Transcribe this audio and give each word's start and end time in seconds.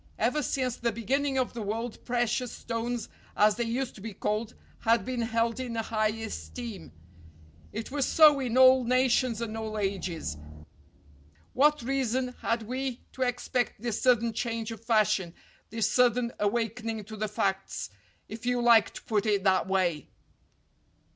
Ever 0.17 0.41
since 0.41 0.77
the 0.77 0.91
beginning 0.91 1.37
of 1.37 1.53
the 1.53 1.61
world 1.61 2.03
precious 2.05 2.51
stones, 2.51 3.07
as 3.37 3.57
they 3.57 3.65
used 3.65 3.93
to 3.93 4.01
be 4.01 4.15
called, 4.15 4.55
had 4.79 5.05
been 5.05 5.21
held 5.21 5.59
in 5.59 5.75
high 5.75 6.07
esteem. 6.07 6.91
It 7.71 7.91
was 7.91 8.07
so 8.07 8.39
in 8.39 8.57
all 8.57 8.83
nations 8.83 9.41
and 9.41 9.55
all 9.55 9.77
ages. 9.77 10.37
What 11.53 11.83
reason 11.83 12.29
had 12.41 12.63
we 12.63 13.03
to 13.11 13.21
expect 13.21 13.79
this 13.83 14.01
sudden 14.01 14.33
change 14.33 14.71
of 14.71 14.83
fashion, 14.83 15.35
this 15.69 15.87
sudden 15.87 16.31
awakening 16.39 17.03
to 17.03 17.15
the 17.15 17.27
facts, 17.27 17.91
if 18.27 18.43
you 18.43 18.59
like 18.59 18.89
to 18.95 19.03
put 19.03 19.27
it 19.27 19.43
that 19.43 19.67
way?" 19.67 20.09